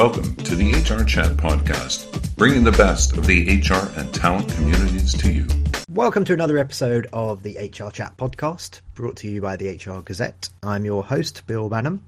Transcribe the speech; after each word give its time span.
Welcome 0.00 0.34
to 0.36 0.56
the 0.56 0.72
HR 0.72 1.04
Chat 1.04 1.36
Podcast, 1.36 2.34
bringing 2.34 2.64
the 2.64 2.72
best 2.72 3.18
of 3.18 3.26
the 3.26 3.44
HR 3.58 4.00
and 4.00 4.14
talent 4.14 4.48
communities 4.48 5.12
to 5.12 5.30
you. 5.30 5.46
Welcome 5.90 6.24
to 6.24 6.32
another 6.32 6.56
episode 6.56 7.06
of 7.12 7.42
the 7.42 7.58
HR 7.58 7.90
Chat 7.90 8.16
Podcast, 8.16 8.80
brought 8.94 9.16
to 9.16 9.28
you 9.28 9.42
by 9.42 9.56
the 9.56 9.68
HR 9.76 10.00
Gazette. 10.00 10.48
I'm 10.62 10.86
your 10.86 11.04
host, 11.04 11.46
Bill 11.46 11.68
Banham, 11.68 12.00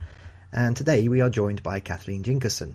and 0.54 0.74
today 0.74 1.06
we 1.06 1.20
are 1.20 1.28
joined 1.28 1.62
by 1.62 1.80
Kathleen 1.80 2.22
Jinkerson. 2.22 2.72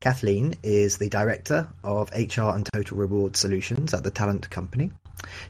Kathleen 0.00 0.54
is 0.62 0.96
the 0.96 1.10
Director 1.10 1.68
of 1.84 2.10
HR 2.12 2.48
and 2.54 2.64
Total 2.64 2.96
Reward 2.96 3.36
Solutions 3.36 3.92
at 3.92 4.02
the 4.02 4.10
Talent 4.10 4.48
Company. 4.48 4.90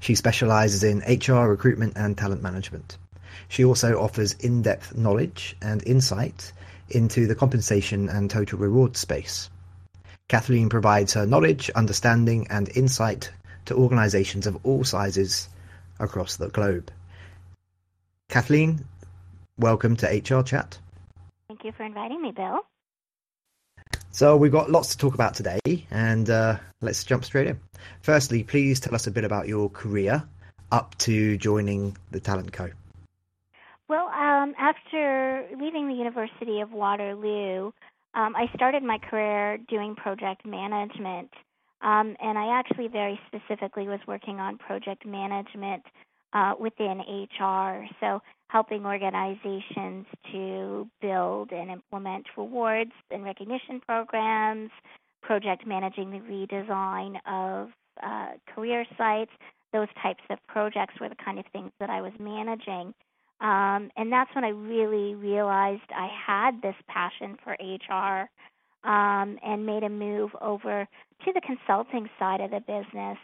She 0.00 0.16
specializes 0.16 0.82
in 0.82 1.04
HR 1.06 1.46
recruitment 1.46 1.92
and 1.96 2.18
talent 2.18 2.42
management. 2.42 2.98
She 3.46 3.64
also 3.64 4.00
offers 4.00 4.32
in 4.32 4.62
depth 4.62 4.96
knowledge 4.96 5.56
and 5.62 5.86
insight 5.86 6.52
into 6.90 7.26
the 7.26 7.34
compensation 7.34 8.08
and 8.08 8.30
total 8.30 8.58
reward 8.58 8.96
space. 8.96 9.50
Kathleen 10.28 10.68
provides 10.68 11.14
her 11.14 11.26
knowledge, 11.26 11.70
understanding, 11.70 12.46
and 12.50 12.68
insight 12.76 13.30
to 13.64 13.74
organizations 13.74 14.46
of 14.46 14.58
all 14.64 14.84
sizes 14.84 15.48
across 15.98 16.36
the 16.36 16.48
globe. 16.48 16.90
Kathleen, 18.28 18.84
welcome 19.58 19.96
to 19.96 20.06
HR 20.06 20.42
Chat. 20.42 20.78
Thank 21.48 21.64
you 21.64 21.72
for 21.72 21.84
inviting 21.84 22.20
me, 22.20 22.32
Bill. 22.32 22.60
So, 24.10 24.36
we've 24.36 24.52
got 24.52 24.70
lots 24.70 24.90
to 24.90 24.98
talk 24.98 25.14
about 25.14 25.34
today, 25.34 25.86
and 25.90 26.28
uh, 26.28 26.58
let's 26.80 27.04
jump 27.04 27.24
straight 27.24 27.46
in. 27.46 27.58
Firstly, 28.02 28.42
please 28.42 28.80
tell 28.80 28.94
us 28.94 29.06
a 29.06 29.10
bit 29.10 29.24
about 29.24 29.48
your 29.48 29.70
career 29.70 30.22
up 30.72 30.96
to 30.98 31.38
joining 31.38 31.96
the 32.10 32.20
Talent 32.20 32.52
Co. 32.52 32.70
Well, 33.88 34.08
um, 34.08 34.54
after 34.58 35.46
leaving 35.58 35.88
the 35.88 35.94
University 35.94 36.60
of 36.60 36.72
Waterloo, 36.72 37.72
um, 38.14 38.36
I 38.36 38.46
started 38.54 38.82
my 38.82 38.98
career 38.98 39.58
doing 39.68 39.94
project 39.94 40.44
management. 40.44 41.30
Um, 41.80 42.16
and 42.20 42.36
I 42.36 42.58
actually 42.58 42.88
very 42.88 43.18
specifically 43.28 43.88
was 43.88 44.00
working 44.06 44.40
on 44.40 44.58
project 44.58 45.06
management 45.06 45.84
uh, 46.32 46.54
within 46.58 47.00
HR. 47.00 47.86
So, 48.00 48.20
helping 48.48 48.84
organizations 48.84 50.06
to 50.32 50.88
build 51.00 51.52
and 51.52 51.70
implement 51.70 52.26
rewards 52.36 52.92
and 53.10 53.22
recognition 53.22 53.80
programs, 53.86 54.70
project 55.22 55.66
managing 55.66 56.10
the 56.10 56.18
redesign 56.18 57.16
of 57.26 57.68
uh, 58.02 58.32
career 58.54 58.84
sites, 58.96 59.30
those 59.72 59.88
types 60.02 60.22
of 60.30 60.38
projects 60.48 60.94
were 61.00 61.08
the 61.08 61.16
kind 61.22 61.38
of 61.38 61.44
things 61.52 61.70
that 61.78 61.90
I 61.90 62.00
was 62.00 62.12
managing. 62.18 62.94
Um, 63.40 63.90
and 63.96 64.12
that's 64.12 64.34
when 64.34 64.44
I 64.44 64.48
really 64.48 65.14
realized 65.14 65.82
I 65.90 66.08
had 66.26 66.60
this 66.60 66.74
passion 66.88 67.36
for 67.44 67.52
HR 67.52 68.28
um, 68.88 69.38
and 69.44 69.64
made 69.64 69.84
a 69.84 69.88
move 69.88 70.30
over 70.40 70.88
to 71.24 71.32
the 71.32 71.40
consulting 71.40 72.08
side 72.18 72.40
of 72.40 72.50
the 72.50 72.60
business. 72.60 73.18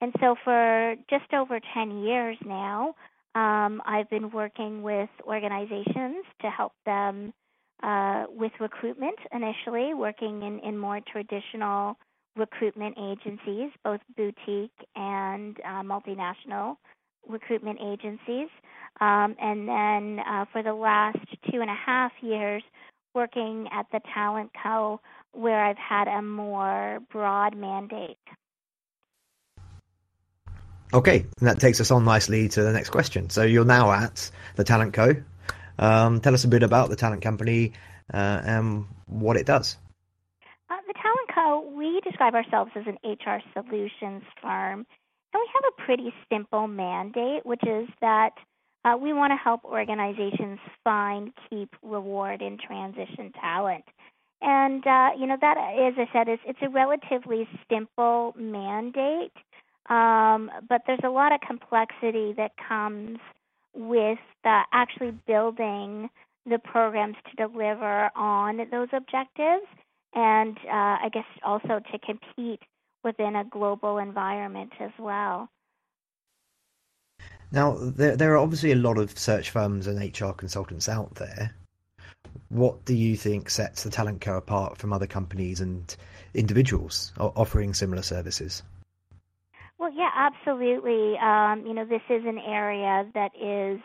And 0.00 0.12
so 0.20 0.36
for 0.44 0.94
just 1.10 1.32
over 1.32 1.60
10 1.74 2.04
years 2.04 2.36
now, 2.46 2.94
um, 3.34 3.82
I've 3.84 4.08
been 4.10 4.30
working 4.30 4.82
with 4.82 5.10
organizations 5.26 6.24
to 6.40 6.50
help 6.50 6.72
them 6.86 7.32
uh, 7.82 8.24
with 8.28 8.52
recruitment 8.60 9.18
initially, 9.32 9.94
working 9.94 10.42
in, 10.42 10.60
in 10.60 10.78
more 10.78 11.00
traditional 11.10 11.96
recruitment 12.36 12.96
agencies, 12.98 13.70
both 13.84 14.00
boutique 14.16 14.70
and 14.96 15.56
uh, 15.64 15.82
multinational 15.82 16.76
recruitment 17.28 17.78
agencies. 17.84 18.48
Um, 19.00 19.36
and 19.40 19.68
then 19.68 20.20
uh, 20.20 20.44
for 20.52 20.62
the 20.62 20.74
last 20.74 21.18
two 21.50 21.60
and 21.60 21.70
a 21.70 21.74
half 21.74 22.12
years, 22.20 22.62
working 23.14 23.68
at 23.72 23.86
the 23.92 24.00
Talent 24.14 24.50
Co., 24.62 25.00
where 25.32 25.64
I've 25.64 25.78
had 25.78 26.08
a 26.08 26.22
more 26.22 26.98
broad 27.12 27.56
mandate. 27.56 28.18
Okay, 30.92 31.26
that 31.42 31.60
takes 31.60 31.80
us 31.80 31.90
on 31.90 32.04
nicely 32.04 32.48
to 32.48 32.62
the 32.62 32.72
next 32.72 32.90
question. 32.90 33.28
So 33.28 33.42
you're 33.42 33.64
now 33.64 33.92
at 33.92 34.30
the 34.56 34.64
Talent 34.64 34.94
Co. 34.94 35.14
Um, 35.78 36.20
tell 36.20 36.34
us 36.34 36.44
a 36.44 36.48
bit 36.48 36.62
about 36.62 36.88
the 36.88 36.96
Talent 36.96 37.22
Company 37.22 37.72
uh, 38.12 38.40
and 38.44 38.86
what 39.06 39.36
it 39.36 39.46
does. 39.46 39.76
Uh, 40.70 40.76
the 40.86 40.94
Talent 40.94 41.28
Co. 41.34 41.70
We 41.76 42.00
describe 42.00 42.34
ourselves 42.34 42.70
as 42.74 42.84
an 42.86 42.98
HR 43.04 43.40
solutions 43.52 44.22
firm, 44.40 44.86
and 45.32 45.34
we 45.34 45.48
have 45.54 45.72
a 45.76 45.82
pretty 45.84 46.12
simple 46.32 46.66
mandate, 46.66 47.44
which 47.44 47.62
is 47.64 47.88
that 48.00 48.32
uh, 48.84 48.96
we 48.96 49.12
want 49.12 49.32
to 49.32 49.36
help 49.36 49.64
organizations 49.64 50.58
find, 50.84 51.32
keep, 51.48 51.74
reward, 51.82 52.40
and 52.42 52.58
transition 52.60 53.32
talent. 53.40 53.84
And 54.40 54.86
uh, 54.86 55.10
you 55.18 55.26
know 55.26 55.36
that, 55.40 55.56
as 55.58 55.94
I 55.96 56.08
said, 56.12 56.28
is 56.28 56.38
it's 56.46 56.60
a 56.62 56.68
relatively 56.68 57.48
simple 57.70 58.34
mandate, 58.38 59.32
um, 59.90 60.50
but 60.68 60.82
there's 60.86 61.00
a 61.04 61.08
lot 61.08 61.32
of 61.32 61.40
complexity 61.40 62.34
that 62.36 62.52
comes 62.68 63.18
with 63.74 64.18
uh, 64.44 64.62
actually 64.72 65.12
building 65.26 66.08
the 66.46 66.58
programs 66.58 67.16
to 67.28 67.48
deliver 67.48 68.10
on 68.16 68.58
those 68.70 68.88
objectives, 68.92 69.66
and 70.14 70.56
uh, 70.66 71.02
I 71.02 71.10
guess 71.12 71.24
also 71.44 71.80
to 71.90 71.98
compete 71.98 72.60
within 73.02 73.36
a 73.36 73.44
global 73.44 73.98
environment 73.98 74.72
as 74.80 74.92
well. 74.98 75.48
Now, 77.50 77.76
there, 77.80 78.16
there 78.16 78.32
are 78.34 78.38
obviously 78.38 78.72
a 78.72 78.76
lot 78.76 78.98
of 78.98 79.18
search 79.18 79.50
firms 79.50 79.86
and 79.86 79.98
HR 79.98 80.32
consultants 80.32 80.88
out 80.88 81.14
there. 81.14 81.54
What 82.50 82.84
do 82.84 82.94
you 82.94 83.16
think 83.16 83.50
sets 83.50 83.82
the 83.82 83.90
Talent 83.90 84.20
Co 84.20 84.36
apart 84.36 84.78
from 84.78 84.92
other 84.92 85.06
companies 85.06 85.60
and 85.60 85.94
individuals 86.34 87.12
offering 87.18 87.74
similar 87.74 88.02
services? 88.02 88.62
Well, 89.78 89.92
yeah, 89.94 90.10
absolutely. 90.14 91.16
Um, 91.18 91.64
you 91.66 91.72
know, 91.72 91.84
this 91.84 92.02
is 92.10 92.24
an 92.26 92.38
area 92.38 93.06
that 93.14 93.30
is 93.36 93.80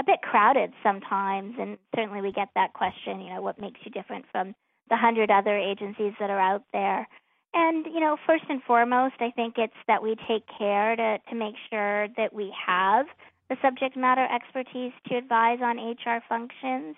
a 0.00 0.04
bit 0.04 0.20
crowded 0.22 0.72
sometimes, 0.82 1.54
and 1.58 1.78
certainly 1.94 2.20
we 2.20 2.32
get 2.32 2.48
that 2.54 2.74
question. 2.74 3.20
You 3.20 3.34
know, 3.34 3.42
what 3.42 3.60
makes 3.60 3.80
you 3.84 3.90
different 3.90 4.26
from 4.30 4.54
the 4.90 4.96
hundred 4.96 5.30
other 5.30 5.56
agencies 5.56 6.12
that 6.20 6.28
are 6.28 6.40
out 6.40 6.64
there? 6.72 7.08
And, 7.54 7.86
you 7.86 8.00
know, 8.00 8.16
first 8.26 8.44
and 8.48 8.62
foremost, 8.62 9.14
I 9.20 9.30
think 9.30 9.54
it's 9.58 9.72
that 9.86 10.02
we 10.02 10.16
take 10.26 10.44
care 10.58 10.96
to, 10.96 11.18
to 11.28 11.34
make 11.34 11.54
sure 11.70 12.08
that 12.16 12.32
we 12.32 12.52
have 12.66 13.06
the 13.50 13.56
subject 13.60 13.96
matter 13.96 14.26
expertise 14.34 14.92
to 15.08 15.16
advise 15.16 15.58
on 15.62 15.76
HR 15.76 16.22
functions. 16.28 16.96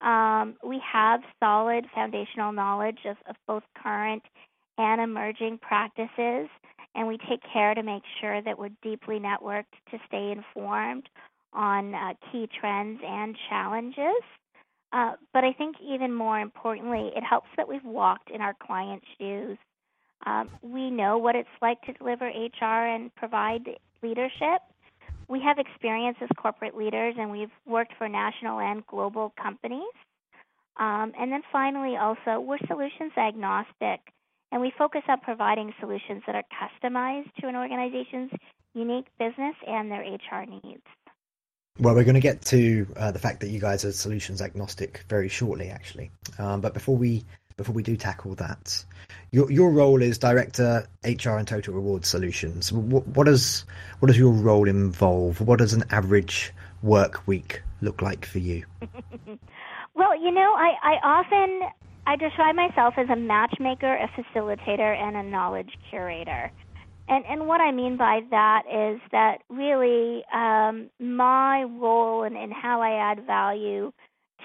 Um, 0.00 0.56
we 0.66 0.80
have 0.90 1.20
solid 1.38 1.84
foundational 1.94 2.52
knowledge 2.52 3.00
of, 3.04 3.16
of 3.28 3.36
both 3.46 3.62
current 3.82 4.22
and 4.78 5.00
emerging 5.00 5.58
practices, 5.58 6.48
and 6.94 7.06
we 7.06 7.18
take 7.28 7.40
care 7.52 7.74
to 7.74 7.82
make 7.82 8.02
sure 8.20 8.40
that 8.40 8.58
we're 8.58 8.70
deeply 8.82 9.20
networked 9.20 9.76
to 9.90 9.98
stay 10.08 10.32
informed 10.32 11.08
on 11.52 11.94
uh, 11.94 12.14
key 12.30 12.48
trends 12.58 13.00
and 13.06 13.36
challenges. 13.50 14.22
Uh, 14.94 15.12
but 15.34 15.44
I 15.44 15.52
think 15.52 15.76
even 15.82 16.14
more 16.14 16.40
importantly, 16.40 17.10
it 17.14 17.22
helps 17.22 17.48
that 17.58 17.68
we've 17.68 17.84
walked 17.84 18.30
in 18.30 18.40
our 18.40 18.54
clients' 18.54 19.06
shoes 19.18 19.58
um, 20.26 20.50
we 20.62 20.90
know 20.90 21.18
what 21.18 21.34
it's 21.34 21.48
like 21.60 21.80
to 21.82 21.92
deliver 21.92 22.26
HR 22.26 22.64
and 22.64 23.14
provide 23.14 23.68
leadership. 24.02 24.62
We 25.28 25.40
have 25.40 25.58
experience 25.58 26.18
as 26.20 26.28
corporate 26.36 26.76
leaders, 26.76 27.14
and 27.18 27.30
we've 27.30 27.50
worked 27.66 27.94
for 27.96 28.08
national 28.08 28.60
and 28.60 28.86
global 28.86 29.32
companies. 29.40 29.94
Um, 30.78 31.12
and 31.18 31.30
then 31.30 31.42
finally, 31.50 31.96
also, 31.96 32.40
we're 32.40 32.58
solutions 32.66 33.12
agnostic, 33.16 34.00
and 34.50 34.60
we 34.60 34.72
focus 34.76 35.02
on 35.08 35.20
providing 35.20 35.72
solutions 35.80 36.22
that 36.26 36.34
are 36.34 36.44
customized 36.52 37.32
to 37.40 37.48
an 37.48 37.56
organization's 37.56 38.30
unique 38.74 39.06
business 39.18 39.54
and 39.66 39.90
their 39.90 40.02
HR 40.02 40.46
needs. 40.46 40.82
Well, 41.78 41.94
we're 41.94 42.04
going 42.04 42.14
to 42.14 42.20
get 42.20 42.42
to 42.46 42.86
uh, 42.96 43.10
the 43.12 43.18
fact 43.18 43.40
that 43.40 43.48
you 43.48 43.58
guys 43.58 43.84
are 43.84 43.92
solutions 43.92 44.42
agnostic 44.42 45.04
very 45.08 45.28
shortly, 45.28 45.68
actually. 45.68 46.10
Um, 46.38 46.60
but 46.60 46.74
before 46.74 46.96
we 46.96 47.24
before 47.56 47.74
we 47.74 47.82
do 47.82 47.96
tackle 47.96 48.34
that, 48.36 48.84
your 49.30 49.50
your 49.50 49.70
role 49.70 50.02
is 50.02 50.18
director 50.18 50.86
HR 51.04 51.30
and 51.30 51.48
total 51.48 51.74
reward 51.74 52.04
solutions. 52.04 52.72
What, 52.72 53.06
what 53.08 53.24
does 53.24 53.64
what 53.98 54.08
does 54.08 54.18
your 54.18 54.32
role 54.32 54.68
involve? 54.68 55.40
What 55.40 55.58
does 55.58 55.72
an 55.72 55.84
average 55.90 56.52
work 56.82 57.26
week 57.26 57.62
look 57.80 58.02
like 58.02 58.26
for 58.26 58.38
you? 58.38 58.64
well, 59.94 60.20
you 60.20 60.30
know, 60.30 60.54
I, 60.56 60.74
I 60.82 60.94
often 61.02 61.68
I 62.06 62.16
describe 62.16 62.56
myself 62.56 62.94
as 62.96 63.08
a 63.08 63.16
matchmaker, 63.16 63.94
a 63.94 64.08
facilitator, 64.08 64.96
and 64.96 65.16
a 65.16 65.22
knowledge 65.22 65.72
curator. 65.88 66.50
And 67.08 67.24
and 67.26 67.46
what 67.46 67.60
I 67.60 67.72
mean 67.72 67.96
by 67.96 68.20
that 68.30 68.62
is 68.66 69.00
that 69.12 69.38
really 69.48 70.24
um, 70.32 70.90
my 70.98 71.64
role 71.64 72.22
and, 72.22 72.36
and 72.36 72.52
how 72.52 72.80
I 72.80 73.12
add 73.12 73.26
value 73.26 73.92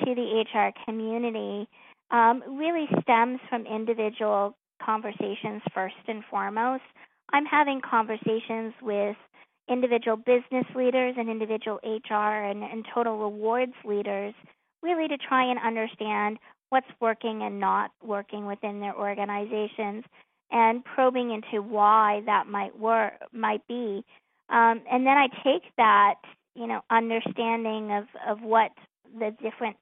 to 0.04 0.16
the 0.16 0.46
HR 0.54 0.72
community 0.86 1.68
um, 2.12 2.44
really 2.58 2.88
stems 3.02 3.40
from 3.50 3.66
individual 3.66 4.56
conversations 4.84 5.62
first 5.74 5.96
and 6.08 6.24
foremost. 6.30 6.84
I'm 7.34 7.46
having 7.46 7.82
conversations 7.82 8.74
with 8.82 9.16
individual 9.70 10.16
business 10.18 10.66
leaders 10.76 11.16
and 11.18 11.30
individual 11.30 11.80
HR 11.84 12.46
and, 12.46 12.64
and 12.64 12.86
total 12.94 13.18
rewards 13.18 13.74
leaders 13.84 14.34
really 14.82 15.08
to 15.08 15.18
try 15.18 15.50
and 15.50 15.60
understand 15.60 16.38
what's 16.70 16.88
working 17.00 17.42
and 17.44 17.60
not 17.60 17.92
working 18.04 18.46
within 18.46 18.80
their 18.80 18.96
organizations 18.96 20.04
and 20.52 20.84
probing 20.86 21.32
into 21.32 21.62
why 21.62 22.22
that 22.26 22.48
might 22.48 22.78
work 22.78 23.14
might 23.34 23.66
be 23.68 24.04
um, 24.50 24.82
and 24.90 25.06
then 25.06 25.18
i 25.18 25.28
take 25.44 25.64
that 25.78 26.16
you 26.56 26.68
know 26.68 26.82
understanding 26.90 27.92
of 27.92 28.06
of 28.28 28.42
what 28.42 28.72
the 29.20 29.36
different 29.42 29.76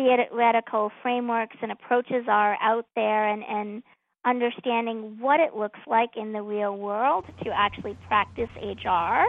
theoretical 0.00 0.90
frameworks 1.02 1.56
and 1.60 1.70
approaches 1.72 2.24
are 2.28 2.56
out 2.62 2.86
there 2.96 3.28
and 3.28 3.42
and 3.44 3.82
understanding 4.24 5.16
what 5.18 5.40
it 5.40 5.54
looks 5.54 5.78
like 5.86 6.10
in 6.16 6.32
the 6.32 6.42
real 6.42 6.76
world 6.76 7.24
to 7.42 7.50
actually 7.54 7.96
practice 8.08 8.50
hr 8.62 9.24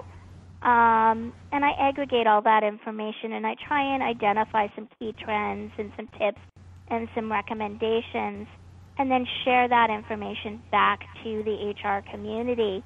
um, 0.62 1.34
and 1.52 1.66
I 1.66 1.72
aggregate 1.80 2.28
all 2.28 2.44
that 2.44 2.64
information 2.64 3.34
and 3.34 3.48
I 3.48 3.56
try 3.68 3.96
and 3.96 4.04
identify 4.04 4.68
some 4.76 4.88
key 5.00 5.14
trends 5.24 5.72
and 5.80 5.92
some 5.98 6.08
tips 6.20 6.42
and 6.90 7.08
some 7.16 7.32
recommendations 7.32 8.48
and 9.00 9.10
then 9.10 9.26
share 9.44 9.68
that 9.68 9.90
information 9.90 10.62
back 10.70 11.00
to 11.24 11.42
the 11.44 11.74
HR 11.74 12.04
community. 12.12 12.84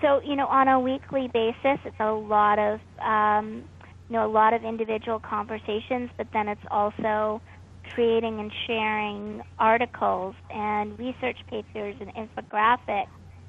So, 0.00 0.20
you 0.24 0.36
know, 0.36 0.46
on 0.46 0.68
a 0.68 0.78
weekly 0.78 1.28
basis, 1.32 1.80
it's 1.84 1.98
a 1.98 2.12
lot 2.12 2.60
of, 2.60 2.78
um, 3.04 3.64
you 4.10 4.16
know, 4.16 4.26
a 4.26 4.28
lot 4.30 4.52
of 4.52 4.64
individual 4.64 5.20
conversations, 5.20 6.10
but 6.18 6.26
then 6.32 6.48
it's 6.48 6.60
also 6.70 7.40
creating 7.94 8.40
and 8.40 8.52
sharing 8.66 9.40
articles 9.58 10.34
and 10.54 10.98
research 10.98 11.38
papers 11.48 11.94
and 12.00 12.12
infographics, 12.14 13.06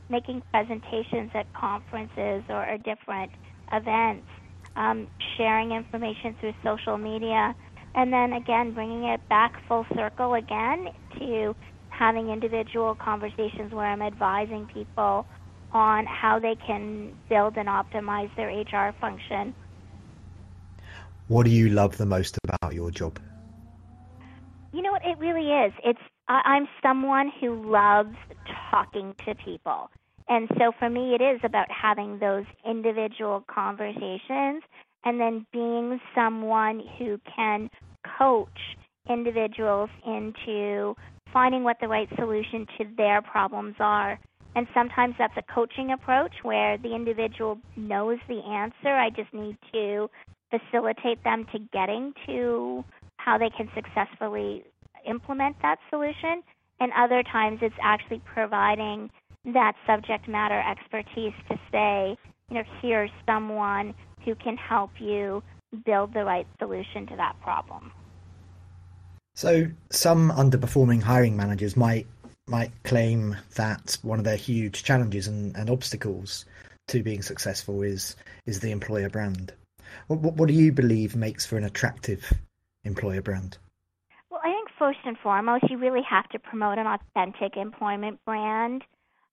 making 0.09 0.41
presentations 0.53 1.31
at 1.33 1.51
conferences 1.53 2.43
or, 2.47 2.69
or 2.69 2.77
different 2.77 3.31
events, 3.73 4.27
um, 4.75 5.07
sharing 5.35 5.71
information 5.71 6.35
through 6.39 6.53
social 6.63 6.97
media, 6.97 7.55
and 7.95 8.13
then 8.13 8.33
again 8.33 8.73
bringing 8.73 9.05
it 9.05 9.21
back 9.29 9.53
full 9.67 9.85
circle 9.95 10.35
again 10.35 10.85
to 11.17 11.55
having 11.89 12.29
individual 12.29 12.95
conversations 12.95 13.73
where 13.73 13.87
I'm 13.87 14.01
advising 14.01 14.67
people 14.71 15.25
on 15.71 16.05
how 16.05 16.39
they 16.39 16.55
can 16.67 17.13
build 17.29 17.57
and 17.57 17.67
optimize 17.67 18.29
their 18.35 18.49
HR 18.49 18.93
function. 19.01 19.55
What 21.31 21.45
do 21.45 21.49
you 21.49 21.69
love 21.69 21.95
the 21.95 22.05
most 22.05 22.37
about 22.43 22.73
your 22.73 22.91
job? 22.91 23.17
You 24.73 24.81
know 24.81 24.91
what? 24.91 25.05
It 25.05 25.17
really 25.17 25.47
is. 25.47 25.71
It's 25.81 26.01
I'm 26.27 26.67
someone 26.83 27.31
who 27.39 27.71
loves 27.71 28.17
talking 28.69 29.15
to 29.25 29.33
people. 29.35 29.89
And 30.27 30.49
so 30.57 30.73
for 30.77 30.89
me, 30.89 31.15
it 31.15 31.21
is 31.21 31.39
about 31.45 31.67
having 31.71 32.19
those 32.19 32.43
individual 32.69 33.45
conversations 33.47 34.63
and 35.05 35.21
then 35.21 35.45
being 35.53 36.01
someone 36.13 36.83
who 36.99 37.17
can 37.33 37.69
coach 38.17 38.59
individuals 39.09 39.89
into 40.05 40.97
finding 41.31 41.63
what 41.63 41.77
the 41.79 41.87
right 41.87 42.09
solution 42.17 42.67
to 42.77 42.83
their 42.97 43.21
problems 43.21 43.75
are. 43.79 44.19
And 44.57 44.67
sometimes 44.73 45.15
that's 45.17 45.37
a 45.37 45.53
coaching 45.53 45.93
approach 45.93 46.33
where 46.43 46.77
the 46.77 46.93
individual 46.93 47.57
knows 47.77 48.17
the 48.27 48.41
answer. 48.41 48.89
I 48.89 49.09
just 49.11 49.33
need 49.33 49.55
to 49.71 50.09
facilitate 50.51 51.23
them 51.23 51.45
to 51.51 51.59
getting 51.73 52.13
to 52.27 52.85
how 53.17 53.37
they 53.37 53.49
can 53.49 53.69
successfully 53.73 54.63
implement 55.07 55.55
that 55.61 55.79
solution. 55.89 56.43
And 56.79 56.91
other 56.97 57.23
times 57.23 57.59
it's 57.61 57.75
actually 57.81 58.21
providing 58.25 59.09
that 59.45 59.73
subject 59.87 60.27
matter 60.27 60.59
expertise 60.59 61.33
to 61.49 61.59
say, 61.71 62.17
you 62.49 62.57
know, 62.57 62.63
here's 62.81 63.11
someone 63.25 63.93
who 64.25 64.35
can 64.35 64.57
help 64.57 64.91
you 64.99 65.41
build 65.85 66.13
the 66.13 66.23
right 66.23 66.47
solution 66.59 67.07
to 67.07 67.15
that 67.15 67.39
problem. 67.41 67.91
So 69.35 69.67
some 69.89 70.31
underperforming 70.31 71.01
hiring 71.01 71.37
managers 71.37 71.77
might 71.77 72.07
might 72.47 72.71
claim 72.83 73.37
that 73.55 73.97
one 74.01 74.19
of 74.19 74.25
their 74.25 74.35
huge 74.35 74.83
challenges 74.83 75.27
and, 75.27 75.55
and 75.55 75.69
obstacles 75.69 76.45
to 76.89 77.01
being 77.01 77.21
successful 77.21 77.81
is 77.81 78.15
is 78.45 78.59
the 78.59 78.71
employer 78.71 79.09
brand. 79.09 79.53
What, 80.07 80.19
what, 80.19 80.47
do 80.47 80.53
you 80.53 80.71
believe 80.71 81.15
makes 81.15 81.45
for 81.45 81.57
an 81.57 81.63
attractive 81.63 82.33
employer 82.83 83.21
brand? 83.21 83.57
Well, 84.29 84.41
I 84.43 84.51
think 84.51 84.69
first 84.77 84.99
and 85.05 85.17
foremost, 85.17 85.69
you 85.69 85.77
really 85.77 86.03
have 86.09 86.27
to 86.29 86.39
promote 86.39 86.77
an 86.77 86.87
authentic 86.87 87.57
employment 87.57 88.19
brand. 88.25 88.83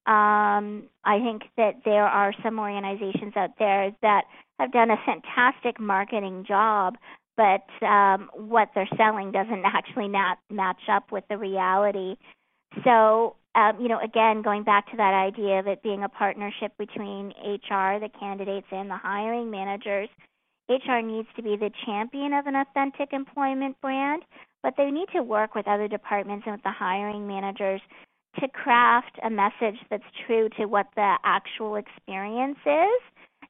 Um, 0.06 0.84
I 1.04 1.18
think 1.20 1.42
that 1.56 1.82
there 1.84 2.06
are 2.06 2.32
some 2.42 2.58
organizations 2.58 3.34
out 3.36 3.50
there 3.58 3.94
that 4.02 4.24
have 4.58 4.72
done 4.72 4.90
a 4.90 4.96
fantastic 5.04 5.78
marketing 5.78 6.44
job, 6.48 6.96
but 7.36 7.66
um, 7.86 8.30
what 8.34 8.70
they're 8.74 8.88
selling 8.96 9.32
doesn't 9.32 9.62
actually 9.64 10.08
not 10.08 10.38
match 10.50 10.88
up 10.90 11.12
with 11.12 11.24
the 11.28 11.36
reality. 11.36 12.16
So, 12.84 13.36
um, 13.54 13.80
you 13.80 13.88
know, 13.88 14.00
again, 14.02 14.42
going 14.42 14.64
back 14.64 14.90
to 14.90 14.96
that 14.96 15.14
idea 15.14 15.58
of 15.58 15.66
it 15.66 15.82
being 15.82 16.02
a 16.02 16.08
partnership 16.08 16.72
between 16.78 17.28
HR, 17.44 17.98
the 17.98 18.10
candidates, 18.18 18.66
and 18.70 18.90
the 18.90 18.96
hiring 18.96 19.50
managers, 19.50 20.08
HR 20.68 21.00
needs 21.00 21.28
to 21.36 21.42
be 21.42 21.56
the 21.56 21.70
champion 21.86 22.32
of 22.32 22.46
an 22.46 22.54
authentic 22.54 23.12
employment 23.12 23.80
brand, 23.80 24.22
but 24.62 24.74
they 24.76 24.90
need 24.90 25.08
to 25.14 25.22
work 25.22 25.54
with 25.54 25.66
other 25.66 25.88
departments 25.88 26.44
and 26.46 26.54
with 26.54 26.62
the 26.62 26.70
hiring 26.70 27.26
managers 27.26 27.80
to 28.40 28.48
craft 28.48 29.18
a 29.24 29.30
message 29.30 29.78
that's 29.90 30.04
true 30.26 30.48
to 30.58 30.66
what 30.66 30.86
the 30.94 31.16
actual 31.24 31.76
experience 31.76 32.58
is, 32.66 33.00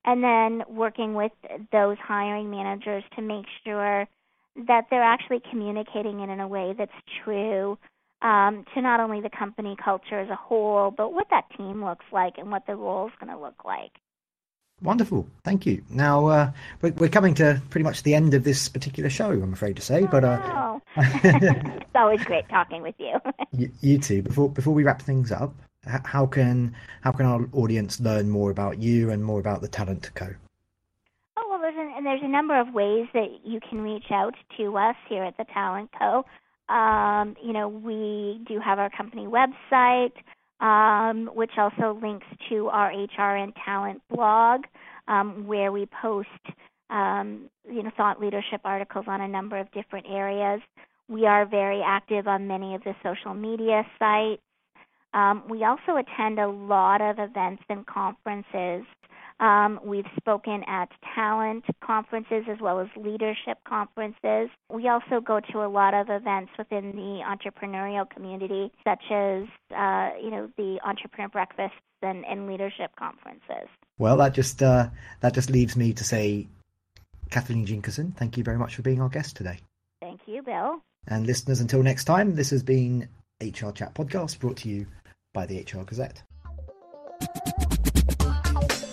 and 0.04 0.22
then 0.22 0.62
working 0.68 1.14
with 1.14 1.32
those 1.72 1.96
hiring 2.00 2.50
managers 2.50 3.02
to 3.16 3.22
make 3.22 3.46
sure 3.64 4.06
that 4.66 4.86
they're 4.90 5.02
actually 5.02 5.40
communicating 5.50 6.20
it 6.20 6.30
in 6.30 6.40
a 6.40 6.48
way 6.48 6.74
that's 6.76 6.90
true 7.24 7.78
um, 8.22 8.64
to 8.74 8.82
not 8.82 9.00
only 9.00 9.20
the 9.20 9.30
company 9.30 9.76
culture 9.82 10.18
as 10.18 10.28
a 10.28 10.36
whole, 10.36 10.90
but 10.90 11.12
what 11.12 11.26
that 11.30 11.44
team 11.56 11.84
looks 11.84 12.04
like 12.12 12.34
and 12.38 12.50
what 12.50 12.66
the 12.66 12.74
role 12.74 13.06
is 13.06 13.12
going 13.20 13.32
to 13.32 13.40
look 13.40 13.64
like. 13.64 13.92
Wonderful, 14.80 15.26
thank 15.42 15.66
you. 15.66 15.82
Now 15.90 16.26
uh, 16.26 16.52
we're 16.82 17.08
coming 17.08 17.34
to 17.34 17.60
pretty 17.70 17.82
much 17.82 18.04
the 18.04 18.14
end 18.14 18.34
of 18.34 18.44
this 18.44 18.68
particular 18.68 19.10
show. 19.10 19.30
I'm 19.30 19.52
afraid 19.52 19.74
to 19.76 19.82
say, 19.82 20.02
oh, 20.02 20.06
but 20.06 20.24
uh, 20.24 20.36
no. 20.38 20.82
it's 20.96 21.90
always 21.96 22.22
great 22.24 22.48
talking 22.48 22.82
with 22.82 22.94
you. 22.98 23.18
you. 23.52 23.72
You 23.80 23.98
too. 23.98 24.22
Before 24.22 24.48
before 24.48 24.72
we 24.72 24.84
wrap 24.84 25.02
things 25.02 25.32
up, 25.32 25.52
how 25.84 26.26
can 26.26 26.76
how 27.00 27.10
can 27.10 27.26
our 27.26 27.48
audience 27.52 27.98
learn 28.00 28.30
more 28.30 28.50
about 28.50 28.78
you 28.78 29.10
and 29.10 29.24
more 29.24 29.40
about 29.40 29.62
the 29.62 29.68
Talent 29.68 30.10
Co? 30.14 30.28
Oh 31.36 31.46
well, 31.50 31.60
there's 31.60 31.76
a, 31.76 31.96
and 31.96 32.06
there's 32.06 32.22
a 32.22 32.28
number 32.28 32.58
of 32.58 32.72
ways 32.72 33.08
that 33.14 33.28
you 33.44 33.58
can 33.68 33.80
reach 33.80 34.12
out 34.12 34.34
to 34.58 34.76
us 34.76 34.96
here 35.08 35.24
at 35.24 35.36
the 35.38 35.44
Talent 35.52 35.90
Co. 35.98 36.24
Um, 36.72 37.36
you 37.42 37.52
know, 37.52 37.68
we 37.68 38.44
do 38.46 38.60
have 38.60 38.78
our 38.78 38.90
company 38.90 39.26
website 39.26 40.12
um, 40.60 41.30
which 41.34 41.52
also 41.56 41.98
links 42.02 42.26
to 42.48 42.68
our 42.68 42.88
HR 42.90 43.36
and 43.36 43.52
talent 43.64 44.02
blog, 44.10 44.62
um, 45.06 45.46
where 45.46 45.72
we 45.72 45.86
post 46.02 46.28
um, 46.90 47.48
you 47.70 47.82
know 47.82 47.90
thought 47.96 48.20
leadership 48.20 48.60
articles 48.64 49.04
on 49.08 49.20
a 49.20 49.28
number 49.28 49.58
of 49.58 49.70
different 49.72 50.06
areas. 50.08 50.60
We 51.08 51.26
are 51.26 51.46
very 51.46 51.82
active 51.84 52.28
on 52.28 52.46
many 52.46 52.74
of 52.74 52.82
the 52.84 52.94
social 53.02 53.34
media 53.34 53.84
sites. 53.98 54.42
Um, 55.14 55.42
we 55.48 55.64
also 55.64 55.96
attend 55.96 56.38
a 56.38 56.48
lot 56.48 57.00
of 57.00 57.18
events 57.18 57.62
and 57.70 57.86
conferences 57.86 58.84
um, 59.40 59.80
we've 59.84 60.06
spoken 60.16 60.64
at 60.66 60.88
talent 61.14 61.64
conferences 61.80 62.44
as 62.50 62.58
well 62.60 62.80
as 62.80 62.88
leadership 62.96 63.58
conferences. 63.66 64.50
We 64.72 64.88
also 64.88 65.20
go 65.24 65.40
to 65.52 65.64
a 65.64 65.68
lot 65.68 65.94
of 65.94 66.08
events 66.10 66.52
within 66.58 66.92
the 66.92 67.22
entrepreneurial 67.24 68.08
community, 68.08 68.72
such 68.84 69.02
as 69.10 69.44
uh, 69.76 70.10
you 70.20 70.30
know 70.30 70.50
the 70.56 70.78
entrepreneur 70.84 71.28
breakfasts 71.28 71.76
and, 72.02 72.24
and 72.24 72.46
leadership 72.48 72.90
conferences. 72.98 73.68
Well, 73.98 74.16
that 74.18 74.34
just 74.34 74.62
uh, 74.62 74.88
that 75.20 75.34
just 75.34 75.50
leaves 75.50 75.76
me 75.76 75.92
to 75.92 76.04
say, 76.04 76.48
Kathleen 77.30 77.66
Jinkerson, 77.66 78.16
thank 78.16 78.36
you 78.36 78.44
very 78.44 78.58
much 78.58 78.74
for 78.74 78.82
being 78.82 79.00
our 79.00 79.08
guest 79.08 79.36
today. 79.36 79.60
Thank 80.00 80.20
you, 80.26 80.42
Bill. 80.42 80.82
And 81.06 81.26
listeners, 81.26 81.60
until 81.60 81.82
next 81.82 82.04
time, 82.04 82.34
this 82.34 82.50
has 82.50 82.62
been 82.62 83.08
HR 83.40 83.70
Chat 83.70 83.94
Podcast 83.94 84.38
brought 84.40 84.58
to 84.58 84.68
you 84.68 84.86
by 85.32 85.46
the 85.46 85.60
HR 85.60 85.84
Gazette. 85.84 86.22